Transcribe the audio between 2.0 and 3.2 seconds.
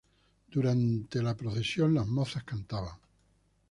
mozas cantaban.